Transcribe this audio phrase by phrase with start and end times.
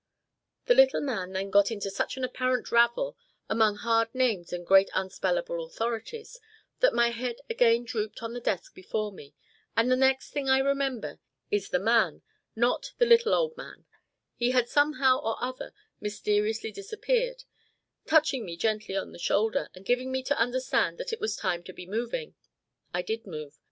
[0.65, 3.15] The little man then got into such an apparent ravel,
[3.47, 6.39] among hard names and great unspellable authorities,
[6.79, 9.35] that my head again drooped on the desk before me,
[9.77, 11.19] and the next thing I remember,
[11.51, 12.23] is the man
[12.55, 13.85] not the little old man;
[14.33, 17.43] he had somehow or other mysteriously disappeared
[18.07, 21.61] touching me gently on the shoulder, and giving me to understand that it was time
[21.65, 22.33] to be moving.
[22.91, 23.59] I did move.